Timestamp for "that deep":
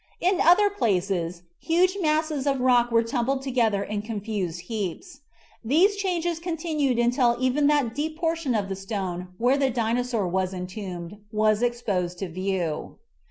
7.67-8.17